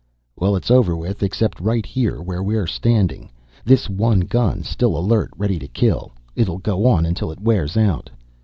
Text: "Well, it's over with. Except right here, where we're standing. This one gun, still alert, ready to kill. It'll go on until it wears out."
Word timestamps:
"Well, 0.35 0.55
it's 0.55 0.71
over 0.71 0.95
with. 0.97 1.21
Except 1.21 1.59
right 1.59 1.85
here, 1.85 2.23
where 2.23 2.41
we're 2.41 2.65
standing. 2.65 3.29
This 3.63 3.87
one 3.87 4.21
gun, 4.21 4.63
still 4.63 4.97
alert, 4.97 5.29
ready 5.37 5.59
to 5.59 5.67
kill. 5.67 6.11
It'll 6.35 6.57
go 6.57 6.87
on 6.87 7.05
until 7.05 7.29
it 7.31 7.39
wears 7.39 7.77
out." 7.77 8.09